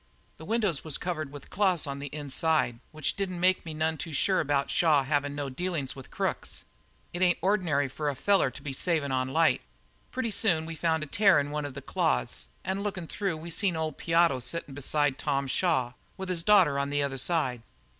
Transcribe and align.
The 0.37 0.45
windows 0.45 0.83
was 0.83 0.97
covered 0.97 1.31
with 1.31 1.51
cloths 1.51 1.85
on 1.85 1.99
the 1.99 2.07
inside, 2.07 2.79
which 2.91 3.15
didn't 3.15 3.39
make 3.39 3.63
me 3.67 3.75
none 3.75 3.97
too 3.99 4.13
sure 4.13 4.39
about 4.39 4.71
Shaw 4.71 5.03
havin' 5.03 5.35
no 5.35 5.47
dealin's 5.47 5.95
with 5.95 6.09
crooks. 6.09 6.63
It 7.13 7.21
ain't 7.21 7.37
ordinary 7.39 7.87
for 7.87 8.09
a 8.09 8.15
feller 8.15 8.49
to 8.49 8.63
be 8.63 8.73
so 8.73 8.85
savin' 8.93 9.11
on 9.11 9.27
light. 9.29 9.61
Pretty 10.11 10.31
soon 10.31 10.65
we 10.65 10.73
found 10.73 11.03
a 11.03 11.05
tear 11.05 11.39
in 11.39 11.51
one 11.51 11.65
of 11.65 11.75
the 11.75 11.83
cloths, 11.83 12.47
and 12.63 12.81
lookin' 12.81 13.05
through 13.05 13.33
that 13.35 13.43
we 13.43 13.51
seen 13.51 13.75
old 13.75 13.99
Piotto 13.99 14.39
sittin' 14.39 14.73
beside 14.73 15.19
Tom 15.19 15.45
Shaw 15.45 15.93
with 16.17 16.29
his 16.29 16.41
daughter 16.41 16.79
on 16.79 16.89
the 16.89 17.03
other 17.03 17.19
side. 17.19 17.61